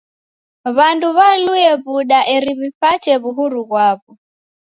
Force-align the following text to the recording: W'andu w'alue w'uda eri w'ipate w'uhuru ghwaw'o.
W'andu 0.75 1.07
w'alue 1.17 1.63
w'uda 1.85 2.19
eri 2.35 2.51
w'ipate 2.59 3.11
w'uhuru 3.21 3.61
ghwaw'o. 3.69 4.11